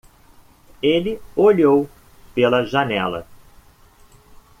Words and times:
Ele 0.81 1.21
olhou 1.35 1.87
pela 2.33 2.63
janela. 2.65 3.27